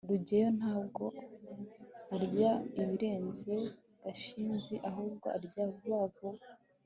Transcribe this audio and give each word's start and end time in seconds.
rugeyo 0.09 0.49
ntabwo 0.59 1.03
arya 2.15 2.51
ibirenze 2.81 3.55
gashinzi, 4.03 4.75
ahubwo 4.89 5.25
arya 5.37 5.63
vuba 5.75 6.01
vuba 6.15 6.45